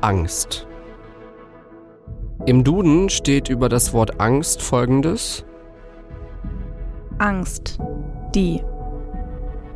Angst. 0.00 0.66
Im 2.44 2.64
Duden 2.64 3.08
steht 3.08 3.48
über 3.48 3.68
das 3.68 3.92
Wort 3.92 4.20
Angst 4.20 4.60
folgendes. 4.62 5.44
Angst. 7.18 7.78
Die. 8.34 8.62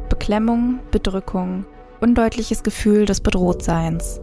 Beklemmung, 0.09 0.81
Bedrückung, 0.91 1.65
undeutliches 2.01 2.65
Gefühl 2.65 3.05
des 3.05 3.21
Bedrohtseins. 3.21 4.21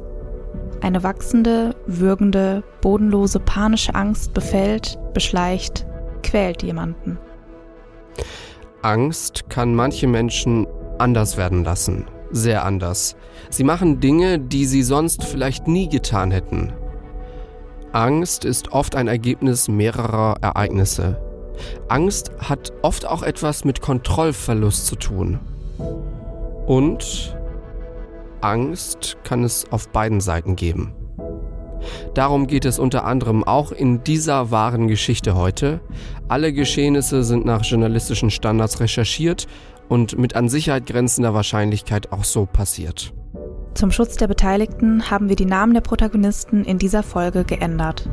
Eine 0.82 1.04
wachsende, 1.04 1.74
würgende, 1.88 2.64
bodenlose, 2.82 3.40
panische 3.40 3.96
Angst 3.96 4.34
befällt, 4.34 5.00
beschleicht, 5.14 5.86
quält 6.22 6.64
jemanden. 6.64 7.18
Angst 8.82 9.50
kann 9.50 9.74
manche 9.74 10.08
Menschen 10.08 10.68
anders 10.98 11.38
werden 11.38 11.64
lassen. 11.64 12.06
Sehr 12.34 12.66
anders. 12.66 13.16
Sie 13.52 13.64
machen 13.64 14.00
Dinge, 14.00 14.40
die 14.40 14.66
sie 14.66 14.82
sonst 14.82 15.24
vielleicht 15.24 15.68
nie 15.68 15.88
getan 15.88 16.32
hätten. 16.32 16.74
Angst 17.92 18.44
ist 18.44 18.72
oft 18.72 18.96
ein 18.96 19.08
Ergebnis 19.08 19.68
mehrerer 19.68 20.38
Ereignisse. 20.42 21.22
Angst 21.90 22.32
hat 22.40 22.74
oft 22.82 23.06
auch 23.06 23.22
etwas 23.22 23.66
mit 23.66 23.82
Kontrollverlust 23.82 24.88
zu 24.88 24.96
tun. 24.96 25.40
Und 26.66 27.38
Angst 28.42 29.18
kann 29.24 29.44
es 29.44 29.72
auf 29.72 29.90
beiden 29.90 30.20
Seiten 30.20 30.56
geben. 30.56 30.96
Darum 32.16 32.48
geht 32.48 32.66
es 32.66 32.80
unter 32.80 33.06
anderem 33.06 33.44
auch 33.44 33.72
in 33.72 34.04
dieser 34.04 34.50
wahren 34.50 34.88
Geschichte 34.88 35.36
heute. 35.36 35.82
Alle 36.28 36.52
Geschehnisse 36.52 37.24
sind 37.24 37.46
nach 37.46 37.64
journalistischen 37.64 38.32
Standards 38.32 38.80
recherchiert 38.80 39.46
und 39.90 40.18
mit 40.18 40.36
an 40.36 40.50
Sicherheit 40.50 40.86
grenzender 40.86 41.34
Wahrscheinlichkeit 41.34 42.12
auch 42.12 42.24
so 42.24 42.46
passiert. 42.46 43.14
Zum 43.74 43.92
Schutz 43.92 44.18
der 44.18 44.28
Beteiligten 44.28 45.10
haben 45.10 45.30
wir 45.30 45.36
die 45.36 45.46
Namen 45.46 45.74
der 45.74 45.82
Protagonisten 45.82 46.64
in 46.64 46.78
dieser 46.78 47.02
Folge 47.02 47.44
geändert. 47.44 48.08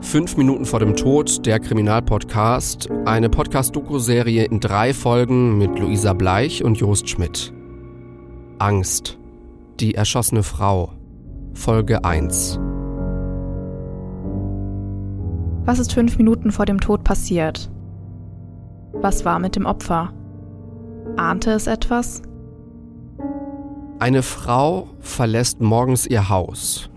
Fünf 0.00 0.36
Minuten 0.36 0.64
vor 0.64 0.78
dem 0.78 0.96
Tod, 0.96 1.44
der 1.44 1.60
Kriminalpodcast, 1.60 2.88
eine 3.04 3.28
Podcast-Doku-Serie 3.28 4.44
in 4.44 4.60
drei 4.60 4.94
Folgen 4.94 5.58
mit 5.58 5.78
Luisa 5.78 6.14
Bleich 6.14 6.64
und 6.64 6.76
Jost 6.76 7.10
Schmidt. 7.10 7.52
Angst. 8.58 9.18
Die 9.80 9.94
erschossene 9.94 10.42
Frau. 10.42 10.92
Folge 11.52 12.02
1. 12.02 12.58
Was 15.66 15.78
ist 15.78 15.92
fünf 15.92 16.16
Minuten 16.16 16.50
vor 16.50 16.64
dem 16.64 16.80
Tod 16.80 17.04
passiert? 17.04 17.70
Was 18.94 19.26
war 19.26 19.38
mit 19.38 19.54
dem 19.54 19.66
Opfer? 19.66 20.14
Ahnte 21.18 21.50
es 21.50 21.66
etwas? 21.66 22.22
Eine 23.98 24.22
Frau 24.22 24.88
verlässt 25.00 25.60
morgens 25.60 26.06
ihr 26.06 26.30
Haus. 26.30 26.88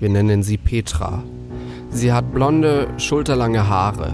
Wir 0.00 0.10
nennen 0.10 0.42
sie 0.42 0.58
Petra. 0.58 1.22
Sie 1.88 2.12
hat 2.12 2.34
blonde, 2.34 2.88
schulterlange 2.98 3.66
Haare. 3.66 4.12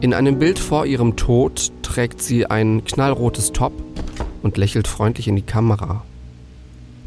In 0.00 0.12
einem 0.12 0.40
Bild 0.40 0.58
vor 0.58 0.84
ihrem 0.84 1.14
Tod 1.14 1.70
trägt 1.82 2.20
sie 2.20 2.46
ein 2.46 2.82
knallrotes 2.84 3.52
Top 3.52 3.72
und 4.42 4.56
lächelt 4.56 4.88
freundlich 4.88 5.28
in 5.28 5.36
die 5.36 5.42
Kamera. 5.42 6.02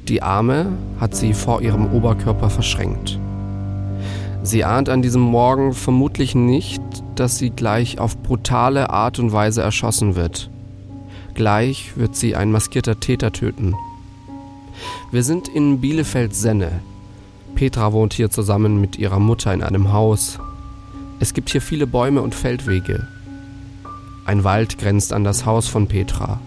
Die 0.08 0.22
Arme 0.22 0.73
hat 1.00 1.16
sie 1.16 1.34
vor 1.34 1.62
ihrem 1.62 1.94
Oberkörper 1.94 2.50
verschränkt. 2.50 3.20
Sie 4.44 4.64
ahnt 4.66 4.90
an 4.90 5.02
diesem 5.02 5.22
Morgen 5.22 5.73
vermutlich 5.73 6.36
nicht, 6.36 6.82
dass 7.16 7.38
sie 7.38 7.50
gleich 7.50 8.00
auf 8.00 8.18
brutale 8.18 8.90
Art 8.90 9.20
und 9.20 9.32
Weise 9.32 9.62
erschossen 9.62 10.16
wird. 10.16 10.50
Gleich 11.33 11.95
wird 11.95 12.16
sie 12.16 12.36
ein 12.36 12.52
maskierter 12.52 13.00
Täter 13.00 13.32
töten. 13.32 13.73
Wir 15.11 15.23
sind 15.23 15.48
in 15.48 15.80
Bielefeld-Senne, 15.80 16.82
Petra 17.56 17.94
wohnt 17.94 18.14
hier 18.14 18.30
zusammen 18.30 18.82
mit 18.82 18.98
ihrer 18.98 19.20
Mutter 19.20 19.54
in 19.54 19.64
einem 19.64 19.94
Haus. 19.94 20.39
Es 21.20 21.33
gibt 21.33 21.50
hier 21.50 21.61
viele 21.61 21.88
Bäume 21.88 22.22
und 22.22 22.36
Feldwege. 22.36 23.08
Ein 24.26 24.44
Wald 24.44 24.77
grenzt 24.77 25.14
an 25.14 25.23
das 25.23 25.45
Haus 25.45 25.67
von 25.67 25.88
Petra. 25.88 26.39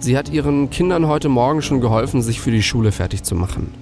Sie 0.00 0.16
hat 0.16 0.28
ihren 0.28 0.70
Kindern 0.70 1.06
heute 1.08 1.28
Morgen 1.28 1.60
schon 1.60 1.80
geholfen, 1.80 2.22
sich 2.22 2.40
für 2.40 2.52
die 2.52 2.62
Schule 2.62 2.92
fertig 2.92 3.24
zu 3.24 3.34
machen. 3.34 3.74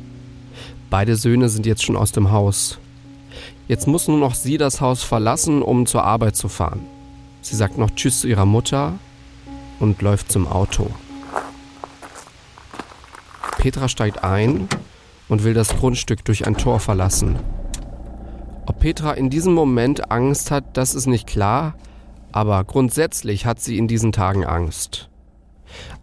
Beide 0.88 1.14
Söhne 1.16 1.48
sind 1.48 1.66
jetzt 1.66 1.84
schon 1.84 1.96
aus 1.96 2.12
dem 2.12 2.30
Haus. 2.30 2.78
Jetzt 3.68 3.86
muss 3.86 4.08
nur 4.08 4.18
noch 4.18 4.34
sie 4.34 4.56
das 4.56 4.80
Haus 4.80 5.02
verlassen, 5.02 5.60
um 5.60 5.84
zur 5.84 6.04
Arbeit 6.04 6.34
zu 6.34 6.48
fahren. 6.48 6.86
Sie 7.42 7.54
sagt 7.54 7.76
noch 7.76 7.90
Tschüss 7.90 8.20
zu 8.20 8.28
ihrer 8.28 8.46
Mutter 8.46 8.94
und 9.78 10.00
läuft 10.00 10.32
zum 10.32 10.46
Auto. 10.48 10.90
Petra 13.58 13.88
steigt 13.88 14.24
ein 14.24 14.68
und 15.28 15.44
will 15.44 15.54
das 15.54 15.76
Grundstück 15.76 16.24
durch 16.24 16.46
ein 16.46 16.56
Tor 16.56 16.80
verlassen. 16.80 17.36
Ob 18.64 18.80
Petra 18.80 19.12
in 19.12 19.28
diesem 19.28 19.52
Moment 19.52 20.10
Angst 20.10 20.50
hat, 20.50 20.64
das 20.76 20.94
ist 20.94 21.06
nicht 21.06 21.26
klar, 21.26 21.74
aber 22.32 22.64
grundsätzlich 22.64 23.44
hat 23.44 23.60
sie 23.60 23.76
in 23.76 23.86
diesen 23.86 24.12
Tagen 24.12 24.44
Angst. 24.44 25.08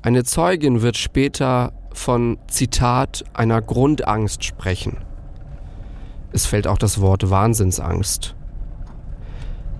Eine 0.05 0.25
Zeugin 0.25 0.81
wird 0.81 0.97
später 0.97 1.71
von 1.93 2.37
Zitat 2.47 3.23
einer 3.33 3.61
Grundangst 3.61 4.43
sprechen. 4.43 4.97
Es 6.33 6.45
fällt 6.45 6.67
auch 6.67 6.77
das 6.77 6.99
Wort 6.99 7.29
Wahnsinnsangst. 7.29 8.35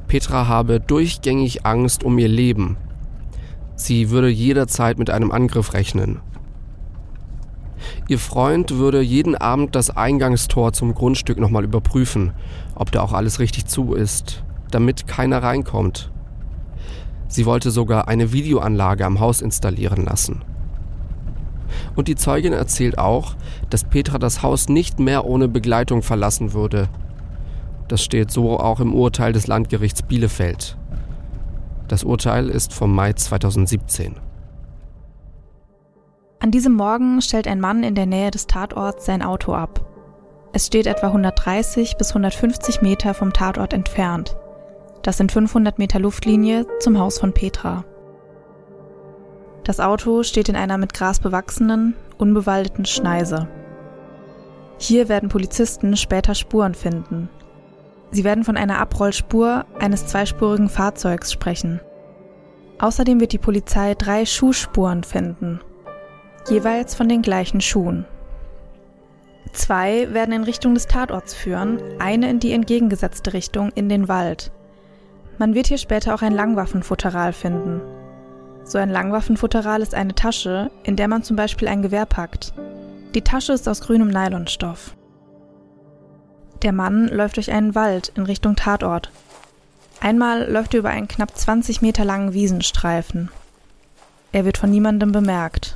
Petra 0.08 0.48
habe 0.48 0.80
durchgängig 0.80 1.66
Angst 1.66 2.06
um 2.06 2.18
ihr 2.18 2.30
Leben. 2.30 2.78
Sie 3.76 4.12
würde 4.12 4.30
jederzeit 4.30 4.98
mit 4.98 5.10
einem 5.10 5.30
Angriff 5.30 5.74
rechnen. 5.74 6.22
Ihr 8.08 8.20
Freund 8.20 8.78
würde 8.78 9.02
jeden 9.02 9.36
Abend 9.36 9.76
das 9.76 9.90
Eingangstor 9.90 10.72
zum 10.72 10.96
Grundstück 10.96 11.38
nochmal 11.38 11.66
überprüfen, 11.66 12.32
ob 12.76 12.94
da 12.94 13.02
auch 13.02 13.12
alles 13.12 13.40
richtig 13.40 13.66
zu 13.66 13.94
ist, 13.94 14.46
damit 14.72 15.06
keiner 15.06 15.44
reinkommt. 15.44 16.13
Sie 17.34 17.48
wollte 17.48 17.72
sogar 17.72 18.08
eine 18.08 18.32
Videoanlage 18.32 19.08
am 19.08 19.20
Haus 19.20 19.42
installieren 19.42 20.06
lassen. 20.06 20.44
Und 21.96 22.08
die 22.08 22.14
Zeugin 22.14 22.54
erzählt 22.54 23.00
auch, 23.00 23.34
dass 23.72 23.86
Petra 23.86 24.20
das 24.20 24.44
Haus 24.44 24.70
nicht 24.70 25.00
mehr 25.00 25.26
ohne 25.26 25.48
Begleitung 25.48 26.04
verlassen 26.04 26.54
würde. 26.54 26.90
Das 27.88 28.04
steht 28.04 28.30
so 28.30 28.60
auch 28.60 28.80
im 28.80 28.94
Urteil 28.94 29.34
des 29.34 29.48
Landgerichts 29.48 30.04
Bielefeld. 30.04 30.78
Das 31.88 32.04
Urteil 32.04 32.50
ist 32.50 32.72
vom 32.72 32.94
Mai 32.94 33.14
2017. 33.14 34.16
An 36.40 36.52
diesem 36.52 36.76
Morgen 36.76 37.20
stellt 37.20 37.48
ein 37.48 37.60
Mann 37.60 37.82
in 37.82 37.96
der 37.96 38.06
Nähe 38.06 38.30
des 38.30 38.46
Tatorts 38.46 39.08
sein 39.08 39.24
Auto 39.24 39.54
ab. 39.54 39.84
Es 40.54 40.68
steht 40.68 40.86
etwa 40.86 41.08
130 41.08 41.98
bis 41.98 42.10
150 42.10 42.84
Meter 42.84 43.16
vom 43.16 43.34
Tatort 43.34 43.74
entfernt. 43.74 44.36
Das 45.04 45.18
sind 45.18 45.34
500 45.34 45.80
Meter 45.80 46.00
Luftlinie 46.00 46.66
zum 46.80 46.98
Haus 46.98 47.20
von 47.20 47.34
Petra. 47.34 47.84
Das 49.66 49.82
Auto 49.82 50.24
steht 50.24 50.48
in 50.48 50.56
einer 50.56 50.78
mit 50.78 50.94
Gras 50.94 51.20
bewachsenen, 51.20 51.94
unbewaldeten 52.18 52.86
Schneise. 52.86 53.50
Hier 54.78 55.10
werden 55.10 55.28
Polizisten 55.28 55.98
später 55.98 56.36
Spuren 56.36 56.74
finden. 56.74 57.30
Sie 58.12 58.24
werden 58.24 58.46
von 58.46 58.56
einer 58.56 58.80
Abrollspur 58.80 59.66
eines 59.78 60.08
zweispurigen 60.08 60.70
Fahrzeugs 60.70 61.34
sprechen. 61.34 61.82
Außerdem 62.80 63.20
wird 63.20 63.34
die 63.34 63.38
Polizei 63.38 63.96
drei 63.96 64.26
Schuhspuren 64.26 65.04
finden, 65.04 65.60
jeweils 66.50 66.96
von 66.96 67.10
den 67.10 67.22
gleichen 67.22 67.60
Schuhen. 67.60 68.06
Zwei 69.52 70.14
werden 70.14 70.34
in 70.34 70.44
Richtung 70.44 70.74
des 70.74 70.88
Tatorts 70.88 71.34
führen, 71.34 71.80
eine 72.00 72.30
in 72.30 72.40
die 72.40 72.54
entgegengesetzte 72.54 73.34
Richtung 73.34 73.70
in 73.76 73.90
den 73.90 74.08
Wald. 74.08 74.52
Man 75.38 75.56
wird 75.56 75.68
hier 75.68 75.78
später 75.78 76.14
auch 76.14 76.22
ein 76.22 76.34
Langwaffenfutteral 76.34 77.34
finden. 77.34 77.82
So 78.64 78.78
ein 78.78 78.90
Langwaffenfutteral 78.90 79.82
ist 79.82 79.94
eine 79.94 80.16
Tasche, 80.16 80.72
in 80.84 80.96
der 80.96 81.08
man 81.08 81.24
zum 81.24 81.36
Beispiel 81.36 81.68
ein 81.68 81.82
Gewehr 81.82 82.06
packt. 82.06 82.54
Die 83.14 83.22
Tasche 83.22 83.54
ist 83.54 83.68
aus 83.68 83.82
grünem 83.82 84.08
Nylonstoff. 84.08 84.96
Der 86.62 86.72
Mann 86.72 87.10
läuft 87.10 87.36
durch 87.36 87.52
einen 87.52 87.76
Wald 87.76 88.14
in 88.16 88.24
Richtung 88.24 88.56
Tatort. 88.56 89.12
Einmal 90.00 90.50
läuft 90.50 90.74
er 90.74 90.80
über 90.80 90.90
einen 90.90 91.08
knapp 91.08 91.36
20 91.36 91.82
Meter 91.82 92.06
langen 92.06 92.34
Wiesenstreifen. 92.34 93.30
Er 94.32 94.46
wird 94.46 94.58
von 94.58 94.72
niemandem 94.72 95.12
bemerkt. 95.12 95.76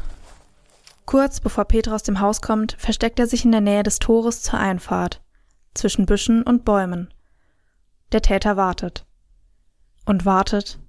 Kurz 1.05 1.39
bevor 1.39 1.65
Petra 1.65 1.95
aus 1.95 2.03
dem 2.03 2.19
Haus 2.19 2.41
kommt, 2.41 2.75
versteckt 2.77 3.19
er 3.19 3.27
sich 3.27 3.45
in 3.45 3.51
der 3.51 3.61
Nähe 3.61 3.83
des 3.83 3.99
Tores 3.99 4.41
zur 4.41 4.59
Einfahrt, 4.59 5.21
zwischen 5.73 6.05
Büschen 6.05 6.43
und 6.43 6.65
Bäumen. 6.65 7.13
Der 8.11 8.21
Täter 8.21 8.57
wartet. 8.57 9.06
Und 10.07 10.23
wartet. 10.23 10.79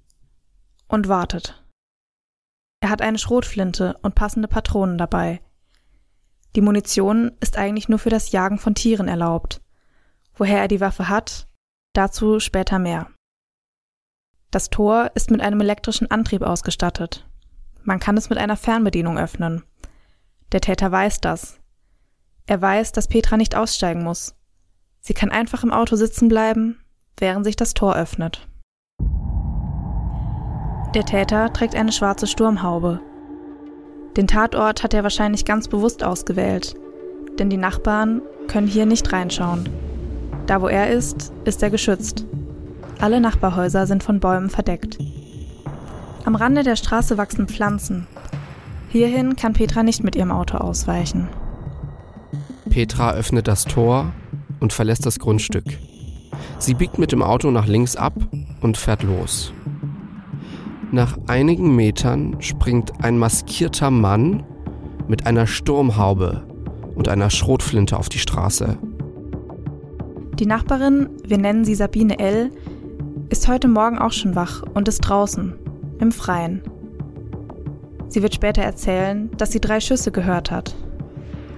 Und 0.86 1.08
wartet. 1.08 1.60
Er 2.80 2.88
hat 2.88 3.02
eine 3.02 3.18
Schrotflinte 3.18 3.98
und 4.00 4.14
passende 4.14 4.46
Patronen 4.46 4.96
dabei. 4.96 5.42
Die 6.54 6.60
Munition 6.60 7.32
ist 7.40 7.56
eigentlich 7.56 7.88
nur 7.88 7.98
für 7.98 8.10
das 8.10 8.30
Jagen 8.30 8.60
von 8.60 8.76
Tieren 8.76 9.08
erlaubt. 9.08 9.60
Woher 10.34 10.60
er 10.60 10.68
die 10.68 10.80
Waffe 10.80 11.08
hat, 11.08 11.48
dazu 11.94 12.38
später 12.38 12.78
mehr. 12.78 13.10
Das 14.52 14.70
Tor 14.70 15.10
ist 15.16 15.32
mit 15.32 15.40
einem 15.40 15.60
elektrischen 15.62 16.08
Antrieb 16.08 16.42
ausgestattet. 16.42 17.28
Man 17.82 17.98
kann 17.98 18.16
es 18.16 18.30
mit 18.30 18.38
einer 18.38 18.56
Fernbedienung 18.56 19.18
öffnen. 19.18 19.64
Der 20.52 20.60
Täter 20.60 20.92
weiß 20.92 21.20
das. 21.20 21.58
Er 22.46 22.62
weiß, 22.62 22.92
dass 22.92 23.08
Petra 23.08 23.36
nicht 23.36 23.56
aussteigen 23.56 24.04
muss. 24.04 24.36
Sie 25.00 25.12
kann 25.12 25.30
einfach 25.30 25.64
im 25.64 25.72
Auto 25.72 25.96
sitzen 25.96 26.28
bleiben, 26.28 26.80
während 27.16 27.44
sich 27.44 27.56
das 27.56 27.74
Tor 27.74 27.96
öffnet. 27.96 28.47
Der 30.94 31.04
Täter 31.04 31.52
trägt 31.52 31.74
eine 31.74 31.92
schwarze 31.92 32.26
Sturmhaube. 32.26 33.00
Den 34.16 34.26
Tatort 34.26 34.82
hat 34.82 34.94
er 34.94 35.02
wahrscheinlich 35.02 35.44
ganz 35.44 35.68
bewusst 35.68 36.02
ausgewählt, 36.02 36.74
denn 37.38 37.50
die 37.50 37.58
Nachbarn 37.58 38.22
können 38.48 38.66
hier 38.66 38.86
nicht 38.86 39.12
reinschauen. 39.12 39.68
Da 40.46 40.62
wo 40.62 40.68
er 40.68 40.90
ist, 40.90 41.30
ist 41.44 41.62
er 41.62 41.68
geschützt. 41.68 42.24
Alle 43.00 43.20
Nachbarhäuser 43.20 43.86
sind 43.86 44.02
von 44.02 44.18
Bäumen 44.18 44.48
verdeckt. 44.48 44.98
Am 46.24 46.34
Rande 46.34 46.62
der 46.62 46.76
Straße 46.76 47.18
wachsen 47.18 47.48
Pflanzen. 47.48 48.06
Hierhin 48.88 49.36
kann 49.36 49.52
Petra 49.52 49.82
nicht 49.82 50.02
mit 50.02 50.16
ihrem 50.16 50.32
Auto 50.32 50.56
ausweichen. 50.56 51.28
Petra 52.70 53.12
öffnet 53.12 53.46
das 53.46 53.64
Tor 53.64 54.12
und 54.58 54.72
verlässt 54.72 55.04
das 55.04 55.18
Grundstück. 55.18 55.64
Sie 56.58 56.74
biegt 56.74 56.98
mit 56.98 57.12
dem 57.12 57.22
Auto 57.22 57.50
nach 57.50 57.66
links 57.66 57.94
ab 57.94 58.14
und 58.62 58.78
fährt 58.78 59.02
los. 59.02 59.52
Nach 60.90 61.18
einigen 61.26 61.76
Metern 61.76 62.36
springt 62.40 63.04
ein 63.04 63.18
maskierter 63.18 63.90
Mann 63.90 64.42
mit 65.06 65.26
einer 65.26 65.46
Sturmhaube 65.46 66.46
und 66.94 67.08
einer 67.08 67.28
Schrotflinte 67.28 67.98
auf 67.98 68.08
die 68.08 68.18
Straße. 68.18 68.78
Die 70.38 70.46
Nachbarin, 70.46 71.10
wir 71.26 71.36
nennen 71.36 71.66
sie 71.66 71.74
Sabine 71.74 72.18
L., 72.18 72.50
ist 73.28 73.48
heute 73.48 73.68
Morgen 73.68 73.98
auch 73.98 74.12
schon 74.12 74.34
wach 74.34 74.62
und 74.72 74.88
ist 74.88 75.00
draußen, 75.00 75.54
im 75.98 76.10
Freien. 76.10 76.62
Sie 78.08 78.22
wird 78.22 78.34
später 78.34 78.62
erzählen, 78.62 79.30
dass 79.36 79.52
sie 79.52 79.60
drei 79.60 79.80
Schüsse 79.80 80.10
gehört 80.10 80.50
hat. 80.50 80.74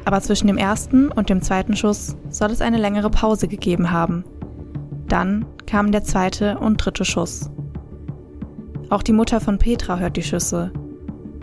Aber 0.04 0.20
zwischen 0.20 0.48
dem 0.48 0.58
ersten 0.58 1.08
und 1.12 1.30
dem 1.30 1.40
zweiten 1.40 1.76
Schuss 1.76 2.16
soll 2.30 2.50
es 2.50 2.60
eine 2.60 2.78
längere 2.78 3.10
Pause 3.10 3.46
gegeben 3.46 3.92
haben. 3.92 4.24
Dann 5.06 5.46
kam 5.66 5.92
der 5.92 6.02
zweite 6.02 6.58
und 6.58 6.84
dritte 6.84 7.04
Schuss. 7.04 7.48
Auch 8.90 9.04
die 9.04 9.12
Mutter 9.12 9.40
von 9.40 9.58
Petra 9.58 9.98
hört 9.98 10.16
die 10.16 10.22
Schüsse. 10.22 10.72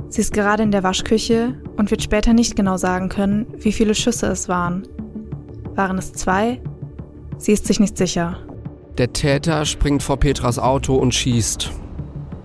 Sie 0.10 0.20
ist 0.20 0.34
gerade 0.34 0.64
in 0.64 0.72
der 0.72 0.84
Waschküche 0.84 1.56
und 1.78 1.92
wird 1.92 2.04
später 2.04 2.34
nicht 2.34 2.58
genau 2.58 2.76
sagen 2.76 3.08
können, 3.08 3.48
wie 3.58 3.72
viele 3.72 3.96
Schüsse 3.96 4.28
es 4.28 4.50
waren. 4.50 4.86
Waren 5.74 5.98
es 5.98 6.12
zwei? 6.12 6.62
Sie 7.38 7.54
ist 7.54 7.66
sich 7.66 7.80
nicht 7.80 7.98
sicher. 7.98 8.38
Der 8.98 9.14
Täter 9.14 9.64
springt 9.64 10.04
vor 10.04 10.18
Petras 10.18 10.60
Auto 10.60 10.96
und 10.96 11.14
schießt. 11.14 11.72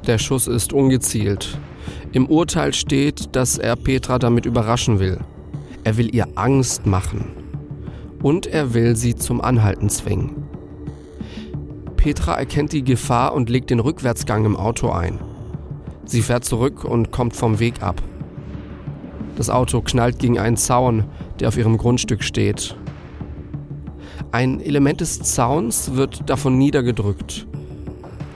Der 0.06 0.18
Schuss 0.18 0.46
ist 0.46 0.72
ungezielt. 0.72 1.58
Im 2.12 2.26
Urteil 2.26 2.72
steht, 2.72 3.34
dass 3.34 3.58
er 3.58 3.74
Petra 3.74 4.18
damit 4.18 4.46
überraschen 4.46 5.00
will. 5.00 5.18
Er 5.82 5.96
will 5.96 6.14
ihr 6.14 6.28
Angst 6.36 6.86
machen. 6.86 7.32
Und 8.22 8.46
er 8.46 8.72
will 8.74 8.94
sie 8.94 9.16
zum 9.16 9.40
Anhalten 9.40 9.88
zwingen. 9.88 10.41
Petra 12.02 12.34
erkennt 12.34 12.72
die 12.72 12.82
Gefahr 12.82 13.32
und 13.32 13.48
legt 13.48 13.70
den 13.70 13.78
Rückwärtsgang 13.78 14.44
im 14.44 14.56
Auto 14.56 14.90
ein. 14.90 15.20
Sie 16.04 16.20
fährt 16.20 16.44
zurück 16.44 16.84
und 16.84 17.12
kommt 17.12 17.36
vom 17.36 17.60
Weg 17.60 17.80
ab. 17.80 18.02
Das 19.36 19.48
Auto 19.48 19.80
knallt 19.82 20.18
gegen 20.18 20.36
einen 20.36 20.56
Zaun, 20.56 21.04
der 21.38 21.46
auf 21.46 21.56
ihrem 21.56 21.78
Grundstück 21.78 22.24
steht. 22.24 22.74
Ein 24.32 24.60
Element 24.60 25.00
des 25.00 25.20
Zauns 25.22 25.94
wird 25.94 26.28
davon 26.28 26.58
niedergedrückt. 26.58 27.46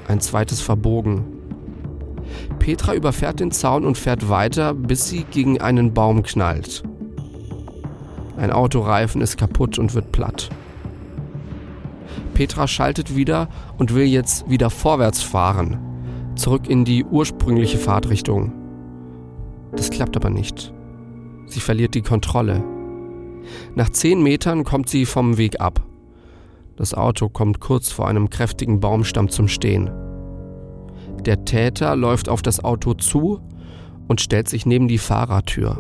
Ein 0.07 0.21
zweites 0.21 0.61
verbogen. 0.61 1.25
Petra 2.61 2.95
überfährt 2.95 3.41
den 3.41 3.51
Zaun 3.51 3.85
und 3.85 3.99
fährt 3.99 4.29
weiter, 4.29 4.75
bis 4.75 5.09
sie 5.09 5.25
gegen 5.25 5.61
einen 5.61 5.93
Baum 5.93 6.23
knallt. 6.23 6.85
Ein 8.37 8.53
Autoreifen 8.53 9.21
ist 9.23 9.37
kaputt 9.37 9.77
und 9.81 9.93
wird 9.95 10.13
platt. 10.13 10.51
Petra 12.37 12.69
schaltet 12.69 13.17
wieder 13.17 13.49
und 13.79 13.95
will 13.95 14.05
jetzt 14.05 14.51
wieder 14.51 14.69
vorwärts 14.69 15.23
fahren, 15.23 15.79
zurück 16.35 16.69
in 16.69 16.85
die 16.85 17.03
ursprüngliche 17.03 17.79
Fahrtrichtung. 17.79 18.53
Das 19.73 19.89
klappt 19.89 20.19
aber 20.19 20.29
nicht. 20.29 20.71
Sie 21.47 21.61
verliert 21.61 21.95
die 21.95 22.03
Kontrolle. 22.03 22.63
Nach 23.75 23.89
zehn 23.89 24.23
Metern 24.23 24.65
kommt 24.65 24.91
sie 24.91 25.07
vom 25.07 25.39
Weg 25.39 25.63
ab. 25.63 25.83
Das 26.77 26.93
Auto 26.93 27.31
kommt 27.31 27.61
kurz 27.61 27.91
vor 27.91 28.07
einem 28.07 28.29
kräftigen 28.29 28.81
Baumstamm 28.81 29.31
zum 29.31 29.49
Stehen. 29.49 29.91
Der 31.25 31.47
Täter 31.47 31.97
läuft 31.97 32.29
auf 32.29 32.43
das 32.43 32.63
Auto 32.63 32.93
zu 32.93 33.41
und 34.09 34.21
stellt 34.21 34.51
sich 34.51 34.67
neben 34.67 34.89
die 34.89 34.99
Fahrertür. 34.99 35.79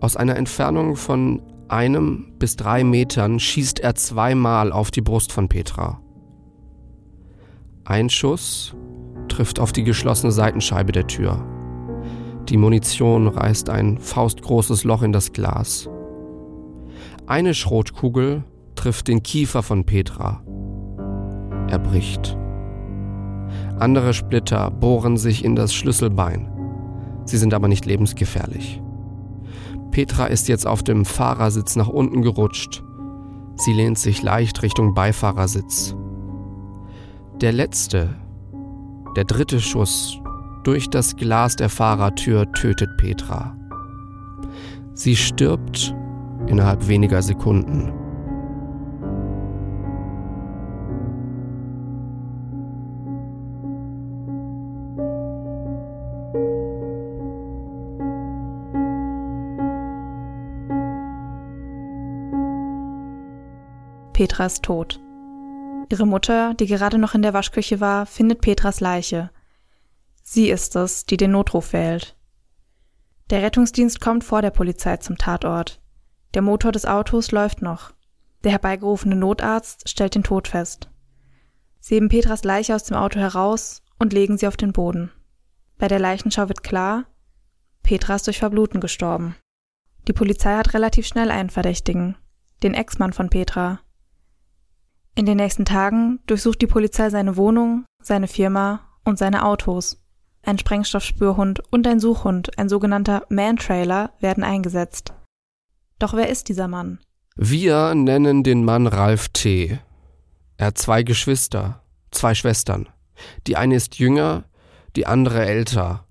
Aus 0.00 0.16
einer 0.16 0.34
Entfernung 0.34 0.96
von 0.96 1.42
einem 1.68 2.32
bis 2.38 2.56
drei 2.56 2.84
Metern 2.84 3.38
schießt 3.38 3.80
er 3.80 3.94
zweimal 3.94 4.72
auf 4.72 4.90
die 4.90 5.00
Brust 5.00 5.32
von 5.32 5.48
Petra. 5.48 6.00
Ein 7.84 8.10
Schuss 8.10 8.74
trifft 9.28 9.60
auf 9.60 9.72
die 9.72 9.84
geschlossene 9.84 10.32
Seitenscheibe 10.32 10.92
der 10.92 11.06
Tür. 11.06 11.44
Die 12.48 12.56
Munition 12.56 13.28
reißt 13.28 13.70
ein 13.70 13.98
faustgroßes 13.98 14.84
Loch 14.84 15.02
in 15.02 15.12
das 15.12 15.32
Glas. 15.32 15.88
Eine 17.26 17.54
Schrotkugel 17.54 18.44
trifft 18.76 19.08
den 19.08 19.22
Kiefer 19.22 19.62
von 19.62 19.84
Petra. 19.84 20.42
Er 21.68 21.78
bricht. 21.78 22.36
Andere 23.78 24.14
Splitter 24.14 24.70
bohren 24.70 25.16
sich 25.16 25.44
in 25.44 25.56
das 25.56 25.74
Schlüsselbein. 25.74 26.48
Sie 27.24 27.36
sind 27.36 27.52
aber 27.52 27.66
nicht 27.66 27.86
lebensgefährlich. 27.86 28.80
Petra 29.96 30.26
ist 30.26 30.46
jetzt 30.48 30.66
auf 30.66 30.82
dem 30.82 31.06
Fahrersitz 31.06 31.74
nach 31.74 31.88
unten 31.88 32.20
gerutscht. 32.20 32.84
Sie 33.54 33.72
lehnt 33.72 33.98
sich 33.98 34.22
leicht 34.22 34.62
Richtung 34.62 34.92
Beifahrersitz. 34.92 35.96
Der 37.40 37.52
letzte, 37.52 38.14
der 39.16 39.24
dritte 39.24 39.58
Schuss 39.58 40.20
durch 40.64 40.90
das 40.90 41.16
Glas 41.16 41.56
der 41.56 41.70
Fahrertür 41.70 42.52
tötet 42.52 42.90
Petra. 42.98 43.56
Sie 44.92 45.16
stirbt 45.16 45.94
innerhalb 46.46 46.88
weniger 46.88 47.22
Sekunden. 47.22 47.90
Petra 64.16 64.46
ist 64.46 64.62
tot. 64.62 64.98
Ihre 65.90 66.06
Mutter, 66.06 66.54
die 66.54 66.64
gerade 66.64 66.96
noch 66.96 67.14
in 67.14 67.20
der 67.20 67.34
Waschküche 67.34 67.80
war, 67.80 68.06
findet 68.06 68.40
Petras 68.40 68.80
Leiche. 68.80 69.28
Sie 70.22 70.48
ist 70.48 70.74
es, 70.74 71.04
die 71.04 71.18
den 71.18 71.32
Notruf 71.32 71.74
wählt. 71.74 72.16
Der 73.28 73.42
Rettungsdienst 73.42 74.00
kommt 74.00 74.24
vor 74.24 74.40
der 74.40 74.52
Polizei 74.52 74.96
zum 74.96 75.18
Tatort. 75.18 75.82
Der 76.32 76.40
Motor 76.40 76.72
des 76.72 76.86
Autos 76.86 77.30
läuft 77.30 77.60
noch. 77.60 77.92
Der 78.42 78.52
herbeigerufene 78.52 79.16
Notarzt 79.16 79.86
stellt 79.86 80.14
den 80.14 80.22
Tod 80.24 80.48
fest. 80.48 80.88
Sie 81.78 81.96
heben 81.96 82.08
Petras 82.08 82.42
Leiche 82.42 82.74
aus 82.74 82.84
dem 82.84 82.96
Auto 82.96 83.20
heraus 83.20 83.82
und 83.98 84.14
legen 84.14 84.38
sie 84.38 84.48
auf 84.48 84.56
den 84.56 84.72
Boden. 84.72 85.12
Bei 85.76 85.88
der 85.88 85.98
Leichenschau 85.98 86.48
wird 86.48 86.62
klar, 86.62 87.04
Petra 87.82 88.14
ist 88.14 88.26
durch 88.26 88.38
Verbluten 88.38 88.80
gestorben. 88.80 89.36
Die 90.08 90.14
Polizei 90.14 90.56
hat 90.56 90.72
relativ 90.72 91.06
schnell 91.06 91.30
einen 91.30 91.50
Verdächtigen, 91.50 92.16
den 92.62 92.72
Ex-Mann 92.72 93.12
von 93.12 93.28
Petra, 93.28 93.80
in 95.16 95.24
den 95.24 95.38
nächsten 95.38 95.64
Tagen 95.64 96.20
durchsucht 96.26 96.60
die 96.60 96.66
Polizei 96.66 97.08
seine 97.10 97.36
Wohnung, 97.36 97.86
seine 98.02 98.28
Firma 98.28 98.80
und 99.02 99.18
seine 99.18 99.44
Autos. 99.44 99.98
Ein 100.42 100.58
Sprengstoffspürhund 100.58 101.62
und 101.72 101.86
ein 101.86 101.98
Suchhund, 101.98 102.56
ein 102.58 102.68
sogenannter 102.68 103.24
Man-Trailer, 103.30 104.12
werden 104.20 104.44
eingesetzt. 104.44 105.14
Doch 105.98 106.12
wer 106.12 106.28
ist 106.28 106.50
dieser 106.50 106.68
Mann? 106.68 107.00
Wir 107.34 107.94
nennen 107.94 108.44
den 108.44 108.64
Mann 108.64 108.86
Ralf 108.86 109.30
T. 109.30 109.78
Er 110.58 110.66
hat 110.66 110.78
zwei 110.78 111.02
Geschwister, 111.02 111.82
zwei 112.10 112.34
Schwestern. 112.34 112.88
Die 113.46 113.56
eine 113.56 113.74
ist 113.74 113.98
jünger, 113.98 114.44
die 114.96 115.06
andere 115.06 115.46
älter. 115.46 116.04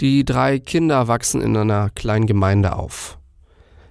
Die 0.00 0.24
drei 0.24 0.58
Kinder 0.58 1.06
wachsen 1.06 1.40
in 1.40 1.56
einer 1.56 1.90
kleinen 1.90 2.26
Gemeinde 2.26 2.74
auf. 2.74 3.18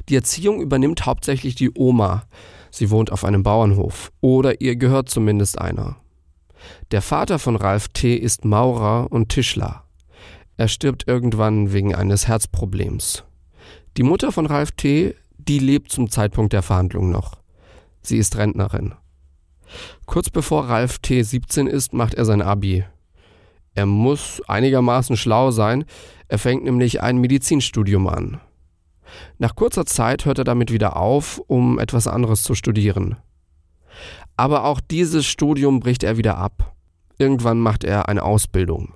Die 0.10 0.16
Erziehung 0.16 0.62
übernimmt 0.62 1.06
hauptsächlich 1.06 1.56
die 1.56 1.72
Oma, 1.74 2.24
Sie 2.72 2.90
wohnt 2.90 3.12
auf 3.12 3.24
einem 3.24 3.44
Bauernhof 3.44 4.12
oder 4.22 4.62
ihr 4.62 4.76
gehört 4.76 5.10
zumindest 5.10 5.60
einer. 5.60 5.98
Der 6.92 7.02
Vater 7.02 7.40
von 7.40 7.56
Ralf 7.56 7.90
T. 7.90 8.16
ist 8.16 8.46
Maurer 8.46 9.12
und 9.12 9.30
Tischler. 9.30 9.84
Er 10.58 10.68
stirbt 10.68 11.08
irgendwann 11.08 11.72
wegen 11.72 11.94
eines 11.94 12.28
Herzproblems. 12.28 13.24
Die 13.96 14.04
Mutter 14.04 14.32
von 14.32 14.46
Ralf 14.46 14.72
T., 14.72 15.16
die 15.38 15.60
lebt 15.60 15.92
zum 15.92 16.10
Zeitpunkt 16.10 16.54
der 16.54 16.64
Verhandlung 16.64 17.12
noch. 17.12 17.38
Sie 18.02 18.18
ist 18.18 18.38
Rentnerin. 18.38 18.96
Kurz 20.06 20.30
bevor 20.30 20.66
Ralf 20.70 21.00
T. 21.00 21.22
17 21.22 21.68
ist, 21.68 21.94
macht 21.94 22.14
er 22.14 22.26
sein 22.26 22.42
Abi. 22.42 22.86
Er 23.76 23.86
muss 23.86 24.42
einigermaßen 24.48 25.18
schlau 25.18 25.52
sein, 25.52 25.86
er 26.28 26.40
fängt 26.40 26.64
nämlich 26.64 27.02
ein 27.02 27.20
Medizinstudium 27.20 28.08
an. 28.08 28.42
Nach 29.38 29.56
kurzer 29.56 29.86
Zeit 29.86 30.26
hört 30.26 30.40
er 30.40 30.44
damit 30.44 30.72
wieder 30.72 30.98
auf, 30.98 31.42
um 31.48 31.80
etwas 31.80 32.08
anderes 32.08 32.44
zu 32.44 32.56
studieren. 32.56 33.18
Aber 34.36 34.66
auch 34.66 34.80
dieses 34.80 35.26
Studium 35.26 35.80
bricht 35.80 36.04
er 36.04 36.18
wieder 36.18 36.38
ab. 36.38 36.76
Irgendwann 37.18 37.60
macht 37.60 37.84
er 37.84 38.08
eine 38.10 38.24
Ausbildung. 38.24 38.94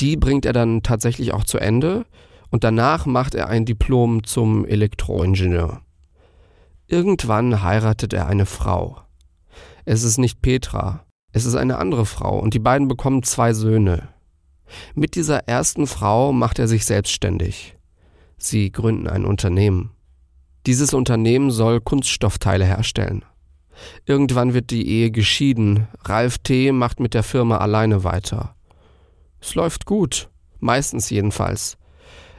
Die 0.00 0.16
bringt 0.16 0.46
er 0.46 0.54
dann 0.54 0.82
tatsächlich 0.82 1.32
auch 1.34 1.44
zu 1.44 1.58
Ende 1.58 2.06
und 2.50 2.64
danach 2.64 3.06
macht 3.06 3.34
er 3.34 3.48
ein 3.48 3.66
Diplom 3.66 4.24
zum 4.24 4.64
Elektroingenieur. 4.64 5.82
Irgendwann 6.86 7.62
heiratet 7.62 8.12
er 8.12 8.26
eine 8.26 8.46
Frau. 8.46 8.98
Es 9.84 10.02
ist 10.02 10.18
nicht 10.18 10.42
Petra, 10.42 11.04
es 11.32 11.44
ist 11.44 11.54
eine 11.54 11.78
andere 11.78 12.06
Frau 12.06 12.38
und 12.38 12.54
die 12.54 12.58
beiden 12.58 12.88
bekommen 12.88 13.22
zwei 13.22 13.52
Söhne. 13.52 14.08
Mit 14.94 15.14
dieser 15.14 15.48
ersten 15.48 15.86
Frau 15.86 16.32
macht 16.32 16.58
er 16.58 16.68
sich 16.68 16.84
selbstständig. 16.84 17.76
Sie 18.42 18.72
gründen 18.72 19.06
ein 19.06 19.24
Unternehmen. 19.24 19.90
Dieses 20.66 20.94
Unternehmen 20.94 21.50
soll 21.50 21.80
Kunststoffteile 21.80 22.64
herstellen. 22.64 23.24
Irgendwann 24.06 24.54
wird 24.54 24.70
die 24.70 24.88
Ehe 24.88 25.10
geschieden. 25.10 25.88
Ralf 26.04 26.38
T. 26.38 26.72
macht 26.72 27.00
mit 27.00 27.14
der 27.14 27.22
Firma 27.22 27.58
alleine 27.58 28.02
weiter. 28.02 28.54
Es 29.40 29.54
läuft 29.54 29.86
gut, 29.86 30.30
meistens 30.58 31.10
jedenfalls. 31.10 31.76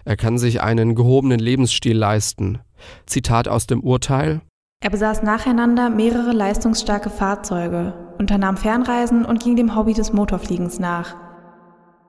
Er 0.03 0.17
kann 0.17 0.37
sich 0.37 0.61
einen 0.61 0.95
gehobenen 0.95 1.39
Lebensstil 1.39 1.97
leisten. 1.97 2.59
Zitat 3.05 3.47
aus 3.47 3.67
dem 3.67 3.81
Urteil 3.81 4.41
er 4.83 4.89
besaß 4.89 5.21
nacheinander 5.21 5.91
mehrere 5.91 6.31
leistungsstarke 6.31 7.11
Fahrzeuge, 7.11 7.93
unternahm 8.17 8.57
Fernreisen 8.57 9.25
und 9.25 9.43
ging 9.43 9.55
dem 9.55 9.75
Hobby 9.75 9.93
des 9.93 10.11
Motorfliegens 10.11 10.79
nach. 10.79 11.15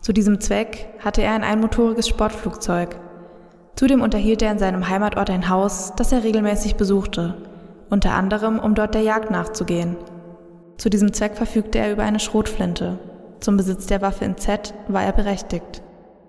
Zu 0.01 0.15
diesem 0.15 0.41
Zweck 0.41 0.89
hatte 0.99 1.21
er 1.21 1.35
ein 1.35 1.45
einmotoriges 1.45 2.09
Sportflugzeug. 2.09 2.99
Zudem 3.77 4.03
unterhielt 4.03 4.43
er 4.43 4.53
in 4.53 4.59
seinem 4.59 4.89
Heimatort 4.89 5.31
ein 5.31 5.49
Haus, 5.49 5.93
das 5.97 6.13
er 6.13 6.25
regelmäßig 6.25 6.77
besuchte, 6.77 7.35
unter 7.91 8.15
anderem 8.15 8.59
um 8.59 8.75
dort 8.75 8.95
der 8.95 9.03
Jagd 9.03 9.31
nachzugehen. 9.31 9.97
Zu 10.77 10.91
diesem 10.91 11.13
Zweck 11.13 11.37
verfügte 11.37 11.79
er 11.79 11.93
über 11.93 12.03
eine 12.03 12.21
Schrotflinte. 12.21 12.99
Zum 13.41 13.57
Besitz 13.57 13.87
der 13.87 14.03
Waffe 14.03 14.25
in 14.25 14.37
Z 14.37 14.75
war 14.89 15.03
er 15.03 15.13
berechtigt. 15.13 15.83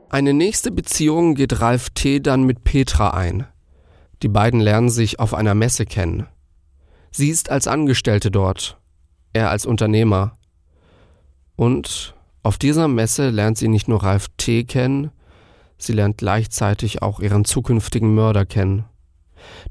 Eine 0.10 0.34
nächste 0.34 0.72
Beziehung 0.72 1.36
geht 1.36 1.60
Ralf 1.60 1.90
T. 1.90 2.20
dann 2.20 2.44
mit 2.44 2.64
Petra 2.64 3.12
ein. 3.12 3.48
Die 4.22 4.28
beiden 4.28 4.60
lernen 4.60 4.90
sich 4.90 5.20
auf 5.20 5.34
einer 5.34 5.56
Messe 5.56 5.86
kennen. 5.86 6.28
Sie 7.12 7.30
ist 7.30 7.50
als 7.50 7.68
Angestellte 7.68 8.32
dort, 8.32 8.78
er 9.34 9.50
als 9.50 9.66
Unternehmer. 9.66 10.38
Und 11.56 12.16
auf 12.42 12.58
dieser 12.58 12.88
Messe 12.88 13.30
lernt 13.30 13.58
sie 13.58 13.68
nicht 13.68 13.88
nur 13.88 14.04
Ralf 14.04 14.28
T. 14.38 14.64
kennen, 14.64 15.12
sie 15.84 15.94
lernt 15.94 16.18
gleichzeitig 16.18 17.02
auch 17.02 17.20
ihren 17.20 17.46
zukünftigen 17.46 18.14
Mörder 18.14 18.46
kennen. 18.46 18.86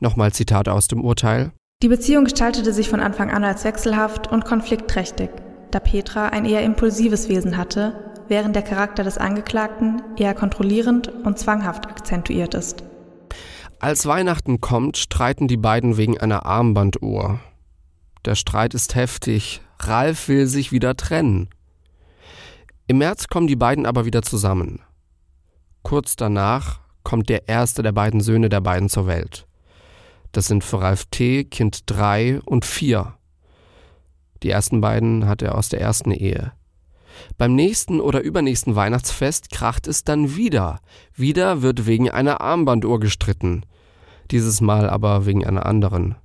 Nochmal 0.01 0.33
Zitat 0.33 0.69
aus 0.69 0.89
dem 0.89 1.03
Urteil. 1.05 1.53
Die 1.83 1.89
Beziehung 1.89 2.25
gestaltete 2.25 2.73
sich 2.73 2.89
von 2.89 3.01
Anfang 3.01 3.31
an 3.31 3.43
als 3.43 3.65
wechselhaft 3.65 4.31
und 4.31 4.45
konfliktträchtig, 4.45 5.31
da 5.71 5.81
Petra 5.81 6.29
ein 6.29 6.45
eher 6.45 6.63
impulsives 6.63 7.29
Wesen 7.29 7.57
hatte, 7.57 8.13
während 8.29 8.55
der 8.55 8.63
Charakter 8.63 9.03
des 9.03 9.19
Angeklagten 9.19 10.01
eher 10.17 10.35
kontrollierend 10.35 11.09
und 11.09 11.39
zwanghaft 11.39 11.87
akzentuiert 11.87 12.55
ist. 12.55 12.85
Als 13.81 14.07
Weihnachten 14.07 14.61
kommt, 14.61 14.97
streiten 14.97 15.49
die 15.49 15.57
beiden 15.57 15.97
wegen 15.97 16.19
einer 16.19 16.47
Armbanduhr. 16.47 17.41
Der 18.25 18.37
Streit 18.37 18.75
ist 18.75 18.95
heftig. 18.95 19.61
Ralf 19.81 20.29
will 20.29 20.47
sich 20.47 20.71
wieder 20.71 20.97
trennen. 20.97 21.49
Im 22.87 22.99
März 22.99 23.27
kommen 23.27 23.49
die 23.49 23.57
beiden 23.57 23.85
aber 23.85 24.05
wieder 24.05 24.23
zusammen. 24.23 24.81
Kurz 25.83 26.17
danach 26.17 26.81
kommt 27.03 27.29
der 27.29 27.49
erste 27.49 27.83
der 27.83 27.93
beiden 27.93 28.21
Söhne 28.21 28.49
der 28.49 28.61
beiden 28.61 28.89
zur 28.89 29.07
Welt. 29.07 29.47
Das 30.33 30.47
sind 30.47 30.65
für 30.65 30.81
Ralf 30.81 31.07
T. 31.07 31.45
Kind 31.45 31.83
3 31.87 32.41
und 32.45 32.65
4. 32.65 33.15
Die 34.43 34.51
ersten 34.51 34.81
beiden 34.81 35.27
hat 35.27 35.43
er 35.43 35.57
aus 35.57 35.69
der 35.69 35.81
ersten 35.81 36.11
Ehe. 36.11 36.53
Beim 37.37 37.55
nächsten 37.55 38.01
oder 38.01 38.23
übernächsten 38.23 38.75
Weihnachtsfest 38.75 39.51
kracht 39.51 39.87
es 39.87 40.05
dann 40.05 40.37
wieder. 40.37 40.81
Wieder 41.15 41.61
wird 41.61 41.87
wegen 41.87 42.11
einer 42.11 42.41
Armbanduhr 42.41 43.01
gestritten 43.01 43.65
dieses 44.33 44.61
Mal 44.61 44.89
aber 44.89 45.27
wegen 45.27 45.47
einer 45.47 45.67
anderen. 45.67 46.17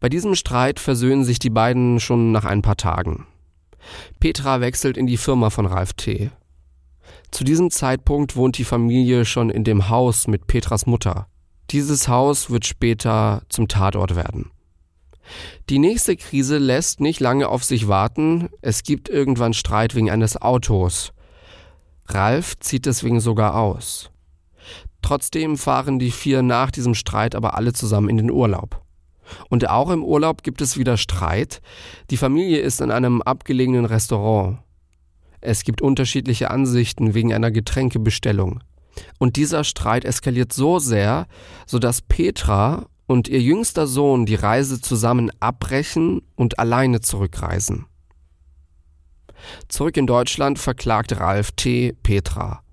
Bei 0.00 0.08
diesem 0.08 0.34
Streit 0.34 0.80
versöhnen 0.80 1.24
sich 1.24 1.38
die 1.38 1.50
beiden 1.50 2.00
schon 2.00 2.32
nach 2.32 2.44
ein 2.44 2.62
paar 2.62 2.76
Tagen. 2.76 3.26
Petra 4.20 4.60
wechselt 4.60 4.96
in 4.96 5.06
die 5.06 5.16
Firma 5.16 5.50
von 5.50 5.66
Ralf 5.66 5.92
T. 5.94 6.30
Zu 7.36 7.44
diesem 7.44 7.70
Zeitpunkt 7.70 8.34
wohnt 8.34 8.56
die 8.56 8.64
Familie 8.64 9.26
schon 9.26 9.50
in 9.50 9.62
dem 9.62 9.90
Haus 9.90 10.26
mit 10.26 10.46
Petras 10.46 10.86
Mutter. 10.86 11.26
Dieses 11.70 12.08
Haus 12.08 12.48
wird 12.48 12.64
später 12.64 13.42
zum 13.50 13.68
Tatort 13.68 14.16
werden. 14.16 14.50
Die 15.68 15.78
nächste 15.78 16.16
Krise 16.16 16.56
lässt 16.56 17.00
nicht 17.00 17.20
lange 17.20 17.50
auf 17.50 17.62
sich 17.62 17.88
warten. 17.88 18.48
Es 18.62 18.84
gibt 18.84 19.10
irgendwann 19.10 19.52
Streit 19.52 19.94
wegen 19.94 20.10
eines 20.10 20.40
Autos. 20.40 21.12
Ralf 22.06 22.58
zieht 22.58 22.86
deswegen 22.86 23.20
sogar 23.20 23.54
aus. 23.54 24.10
Trotzdem 25.02 25.58
fahren 25.58 25.98
die 25.98 26.12
vier 26.12 26.40
nach 26.40 26.70
diesem 26.70 26.94
Streit 26.94 27.34
aber 27.34 27.52
alle 27.52 27.74
zusammen 27.74 28.08
in 28.08 28.16
den 28.16 28.30
Urlaub. 28.30 28.80
Und 29.50 29.68
auch 29.68 29.90
im 29.90 30.02
Urlaub 30.02 30.42
gibt 30.42 30.62
es 30.62 30.78
wieder 30.78 30.96
Streit. 30.96 31.60
Die 32.08 32.16
Familie 32.16 32.60
ist 32.60 32.80
in 32.80 32.90
einem 32.90 33.20
abgelegenen 33.20 33.84
Restaurant. 33.84 34.60
Es 35.46 35.62
gibt 35.62 35.80
unterschiedliche 35.80 36.50
Ansichten 36.50 37.14
wegen 37.14 37.32
einer 37.32 37.52
Getränkebestellung. 37.52 38.64
Und 39.18 39.36
dieser 39.36 39.62
Streit 39.62 40.04
eskaliert 40.04 40.52
so 40.52 40.80
sehr, 40.80 41.28
sodass 41.66 42.02
Petra 42.02 42.86
und 43.06 43.28
ihr 43.28 43.40
jüngster 43.40 43.86
Sohn 43.86 44.26
die 44.26 44.34
Reise 44.34 44.80
zusammen 44.80 45.30
abbrechen 45.38 46.22
und 46.34 46.58
alleine 46.58 47.00
zurückreisen. 47.00 47.86
Zurück 49.68 49.96
in 49.96 50.08
Deutschland 50.08 50.58
verklagt 50.58 51.20
Ralf 51.20 51.52
T. 51.52 51.92
Petra. 52.02 52.64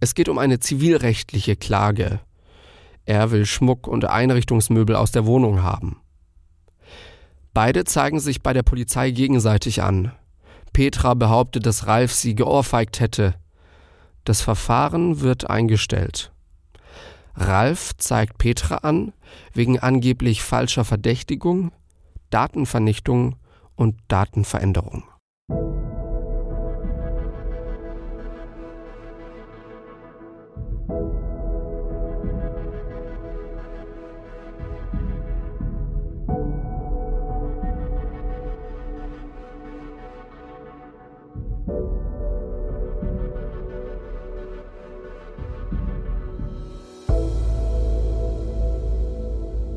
Es 0.00 0.16
geht 0.16 0.28
um 0.28 0.38
eine 0.38 0.58
zivilrechtliche 0.58 1.54
Klage. 1.54 2.18
Er 3.04 3.30
will 3.30 3.46
Schmuck 3.46 3.86
und 3.86 4.04
Einrichtungsmöbel 4.04 4.96
aus 4.96 5.12
der 5.12 5.26
Wohnung 5.26 5.62
haben. 5.62 6.00
Beide 7.52 7.84
zeigen 7.84 8.18
sich 8.18 8.42
bei 8.42 8.52
der 8.52 8.64
Polizei 8.64 9.12
gegenseitig 9.12 9.80
an. 9.80 10.10
Petra 10.74 11.14
behauptet, 11.14 11.64
dass 11.64 11.86
Ralf 11.86 12.12
sie 12.12 12.34
geohrfeigt 12.34 13.00
hätte. 13.00 13.36
Das 14.24 14.42
Verfahren 14.42 15.20
wird 15.20 15.48
eingestellt. 15.48 16.32
Ralf 17.34 17.92
zeigt 17.96 18.36
Petra 18.36 18.76
an 18.78 19.12
wegen 19.54 19.78
angeblich 19.78 20.42
falscher 20.42 20.84
Verdächtigung, 20.84 21.72
Datenvernichtung 22.28 23.36
und 23.76 23.96
Datenveränderung. 24.08 25.04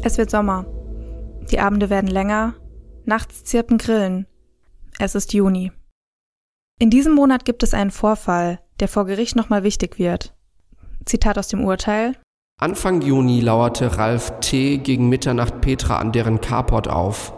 Es 0.07 0.17
wird 0.17 0.29
Sommer. 0.29 0.65
Die 1.51 1.59
Abende 1.59 1.89
werden 1.89 2.07
länger, 2.07 2.53
nachts 3.03 3.43
zirpen 3.43 3.77
Grillen. 3.77 4.25
Es 4.99 5.15
ist 5.15 5.33
Juni. 5.33 5.73
In 6.79 6.89
diesem 6.89 7.13
Monat 7.13 7.43
gibt 7.43 7.61
es 7.61 7.73
einen 7.73 7.91
Vorfall, 7.91 8.61
der 8.79 8.87
vor 8.87 9.05
Gericht 9.05 9.35
nochmal 9.35 9.63
wichtig 9.63 9.99
wird. 9.99 10.33
Zitat 11.03 11.37
aus 11.37 11.49
dem 11.49 11.61
Urteil. 11.61 12.15
Anfang 12.57 13.01
Juni 13.01 13.41
lauerte 13.41 13.97
Ralf 13.97 14.31
T. 14.39 14.77
gegen 14.77 15.09
Mitternacht 15.09 15.59
Petra 15.59 15.97
an 15.97 16.13
deren 16.13 16.39
Carport 16.39 16.87
auf. 16.87 17.33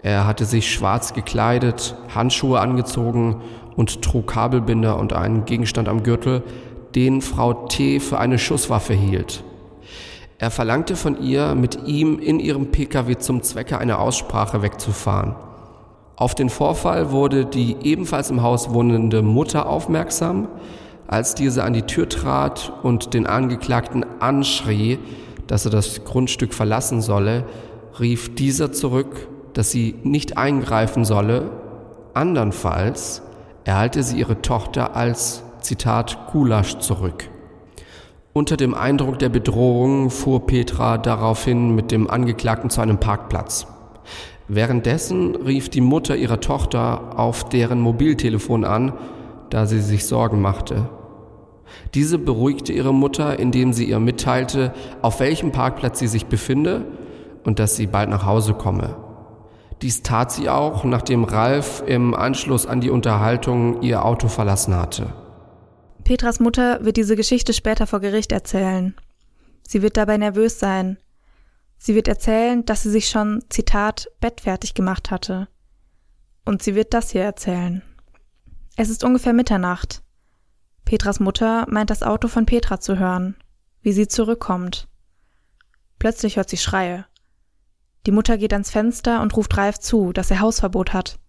Er 0.00 0.24
hatte 0.24 0.44
sich 0.44 0.72
schwarz 0.72 1.14
gekleidet, 1.14 1.96
Handschuhe 2.14 2.60
angezogen 2.60 3.42
und 3.74 4.02
trug 4.02 4.28
Kabelbinder 4.28 4.96
und 5.00 5.14
einen 5.14 5.46
Gegenstand 5.46 5.88
am 5.88 6.04
Gürtel, 6.04 6.44
den 6.94 7.22
Frau 7.22 7.66
T. 7.66 7.98
für 7.98 8.20
eine 8.20 8.38
Schusswaffe 8.38 8.94
hielt. 8.94 9.42
Er 10.40 10.52
verlangte 10.52 10.94
von 10.94 11.20
ihr, 11.20 11.56
mit 11.56 11.86
ihm 11.86 12.20
in 12.20 12.38
ihrem 12.38 12.70
Pkw 12.70 13.18
zum 13.18 13.42
Zwecke 13.42 13.78
einer 13.78 13.98
Aussprache 13.98 14.62
wegzufahren. 14.62 15.34
Auf 16.14 16.36
den 16.36 16.48
Vorfall 16.48 17.10
wurde 17.10 17.44
die 17.44 17.76
ebenfalls 17.82 18.30
im 18.30 18.42
Haus 18.42 18.72
wohnende 18.72 19.22
Mutter 19.22 19.68
aufmerksam, 19.68 20.46
als 21.08 21.34
diese 21.34 21.64
an 21.64 21.72
die 21.72 21.82
Tür 21.82 22.08
trat 22.08 22.72
und 22.84 23.14
den 23.14 23.26
Angeklagten 23.26 24.06
anschrie, 24.20 25.00
dass 25.48 25.64
er 25.64 25.72
das 25.72 26.04
Grundstück 26.04 26.54
verlassen 26.54 27.02
solle, 27.02 27.44
rief 27.98 28.34
dieser 28.36 28.70
zurück, 28.70 29.26
dass 29.54 29.72
sie 29.72 29.96
nicht 30.04 30.38
eingreifen 30.38 31.04
solle, 31.04 31.50
andernfalls 32.14 33.22
erhalte 33.64 34.04
sie 34.04 34.18
ihre 34.18 34.40
Tochter 34.40 34.94
als, 34.94 35.42
Zitat, 35.62 36.30
Gulasch 36.30 36.78
zurück. 36.78 37.28
Unter 38.32 38.56
dem 38.56 38.74
Eindruck 38.74 39.18
der 39.18 39.30
Bedrohung 39.30 40.10
fuhr 40.10 40.46
Petra 40.46 40.98
daraufhin 40.98 41.74
mit 41.74 41.90
dem 41.90 42.08
Angeklagten 42.08 42.70
zu 42.70 42.80
einem 42.80 42.98
Parkplatz. 42.98 43.66
Währenddessen 44.48 45.34
rief 45.36 45.68
die 45.68 45.80
Mutter 45.80 46.16
ihrer 46.16 46.40
Tochter 46.40 47.18
auf 47.18 47.48
deren 47.48 47.80
Mobiltelefon 47.80 48.64
an, 48.64 48.92
da 49.50 49.66
sie 49.66 49.80
sich 49.80 50.06
Sorgen 50.06 50.40
machte. 50.40 50.88
Diese 51.94 52.18
beruhigte 52.18 52.72
ihre 52.72 52.94
Mutter, 52.94 53.38
indem 53.38 53.72
sie 53.72 53.84
ihr 53.84 54.00
mitteilte, 54.00 54.72
auf 55.02 55.20
welchem 55.20 55.52
Parkplatz 55.52 55.98
sie 55.98 56.06
sich 56.06 56.26
befinde 56.26 56.86
und 57.44 57.58
dass 57.58 57.76
sie 57.76 57.86
bald 57.86 58.08
nach 58.08 58.24
Hause 58.24 58.54
komme. 58.54 58.96
Dies 59.82 60.02
tat 60.02 60.32
sie 60.32 60.48
auch, 60.48 60.84
nachdem 60.84 61.24
Ralf 61.24 61.82
im 61.86 62.14
Anschluss 62.14 62.66
an 62.66 62.80
die 62.80 62.90
Unterhaltung 62.90 63.82
ihr 63.82 64.04
Auto 64.04 64.28
verlassen 64.28 64.74
hatte. 64.74 65.12
Petras 66.08 66.40
Mutter 66.40 66.82
wird 66.86 66.96
diese 66.96 67.16
Geschichte 67.16 67.52
später 67.52 67.86
vor 67.86 68.00
Gericht 68.00 68.32
erzählen. 68.32 68.94
Sie 69.68 69.82
wird 69.82 69.98
dabei 69.98 70.16
nervös 70.16 70.58
sein. 70.58 70.96
Sie 71.76 71.94
wird 71.94 72.08
erzählen, 72.08 72.64
dass 72.64 72.82
sie 72.82 72.90
sich 72.90 73.10
schon, 73.10 73.44
Zitat, 73.50 74.08
bettfertig 74.18 74.72
gemacht 74.72 75.10
hatte. 75.10 75.48
Und 76.46 76.62
sie 76.62 76.74
wird 76.74 76.94
das 76.94 77.10
hier 77.10 77.24
erzählen. 77.24 77.82
Es 78.74 78.88
ist 78.88 79.04
ungefähr 79.04 79.34
Mitternacht. 79.34 80.02
Petras 80.86 81.20
Mutter 81.20 81.66
meint 81.68 81.90
das 81.90 82.02
Auto 82.02 82.28
von 82.28 82.46
Petra 82.46 82.80
zu 82.80 82.98
hören, 82.98 83.36
wie 83.82 83.92
sie 83.92 84.08
zurückkommt. 84.08 84.88
Plötzlich 85.98 86.36
hört 86.36 86.48
sie 86.48 86.56
Schreie. 86.56 87.04
Die 88.06 88.12
Mutter 88.12 88.38
geht 88.38 88.54
ans 88.54 88.70
Fenster 88.70 89.20
und 89.20 89.36
ruft 89.36 89.58
Ralf 89.58 89.78
zu, 89.78 90.14
dass 90.14 90.30
er 90.30 90.40
Hausverbot 90.40 90.94
hat. 90.94 91.20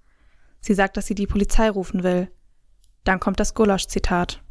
Sie 0.62 0.74
sagt, 0.74 0.96
dass 0.96 1.06
sie 1.06 1.16
die 1.16 1.28
Polizei 1.28 1.70
rufen 1.70 2.04
will. 2.04 2.32
Dann 3.04 3.20
kommt 3.20 3.42
das 3.42 3.54
Gulasch-Zitat. 3.54 4.42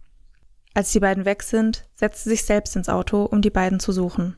Als 0.78 0.92
die 0.92 1.00
beiden 1.00 1.24
weg 1.24 1.42
sind, 1.42 1.88
setzt 1.96 2.22
sie 2.22 2.30
sich 2.30 2.44
selbst 2.44 2.76
ins 2.76 2.88
Auto, 2.88 3.24
um 3.24 3.42
die 3.42 3.50
beiden 3.50 3.80
zu 3.80 3.90
suchen. 3.90 4.36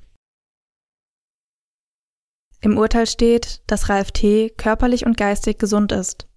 Im 2.62 2.78
Urteil 2.78 3.06
steht, 3.06 3.60
dass 3.66 3.90
Ralf 3.90 4.10
T. 4.10 4.48
körperlich 4.48 5.04
und 5.04 5.18
geistig 5.18 5.58
gesund 5.58 5.92
ist. 5.92 6.30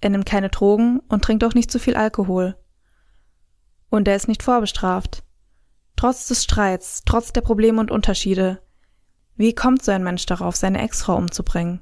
Er 0.00 0.10
nimmt 0.10 0.26
keine 0.26 0.48
Drogen 0.48 1.00
und 1.08 1.24
trinkt 1.24 1.42
auch 1.42 1.54
nicht 1.54 1.72
zu 1.72 1.80
viel 1.80 1.96
Alkohol. 1.96 2.56
Und 3.90 4.06
er 4.06 4.14
ist 4.14 4.28
nicht 4.28 4.44
vorbestraft. 4.44 5.24
Trotz 5.96 6.28
des 6.28 6.44
Streits, 6.44 7.02
trotz 7.04 7.32
der 7.32 7.40
Probleme 7.40 7.80
und 7.80 7.90
Unterschiede. 7.90 8.62
Wie 9.34 9.56
kommt 9.56 9.82
so 9.82 9.90
ein 9.90 10.04
Mensch 10.04 10.24
darauf, 10.24 10.54
seine 10.54 10.80
Ex-Frau 10.80 11.16
umzubringen? 11.16 11.80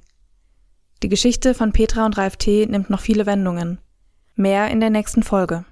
Die 1.02 1.10
Geschichte 1.10 1.52
von 1.52 1.72
Petra 1.72 2.06
und 2.06 2.16
Ralf 2.16 2.38
T. 2.38 2.64
nimmt 2.64 2.88
noch 2.88 3.00
viele 3.00 3.26
Wendungen. 3.26 3.82
Mehr 4.34 4.70
in 4.70 4.80
der 4.80 4.88
nächsten 4.88 5.22
Folge. 5.22 5.66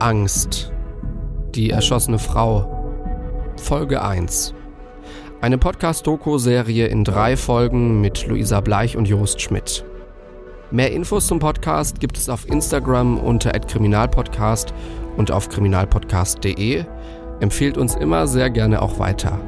Angst. 0.00 0.72
Die 1.54 1.70
erschossene 1.70 2.18
Frau. 2.18 2.66
Folge 3.56 4.02
1. 4.02 4.54
Eine 5.42 5.58
Podcast-Doku-Serie 5.58 6.86
in 6.86 7.04
drei 7.04 7.36
Folgen 7.36 8.00
mit 8.00 8.26
Luisa 8.26 8.60
Bleich 8.62 8.96
und 8.96 9.06
Jost 9.06 9.42
Schmidt. 9.42 9.84
Mehr 10.70 10.92
Infos 10.92 11.26
zum 11.26 11.38
Podcast 11.38 12.00
gibt 12.00 12.16
es 12.16 12.30
auf 12.30 12.48
Instagram 12.48 13.18
unter 13.18 13.50
@kriminalpodcast 13.50 14.72
und 15.18 15.30
auf 15.30 15.50
kriminalpodcast.de. 15.50 16.84
Empfehlt 17.40 17.76
uns 17.76 17.94
immer 17.94 18.26
sehr 18.26 18.48
gerne 18.48 18.80
auch 18.80 18.98
weiter. 18.98 19.38